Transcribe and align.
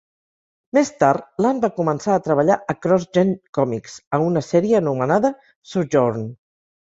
Més 0.75 0.89
tard, 1.01 1.25
Land 1.45 1.65
va 1.67 1.69
començar 1.75 2.15
a 2.15 2.21
treballar 2.27 2.57
a 2.73 2.75
CrossGen 2.85 3.35
Comics, 3.59 3.99
a 4.19 4.21
una 4.31 4.45
sèrie 4.49 4.81
anomenada 4.81 5.33
"Sojourn". 5.75 6.27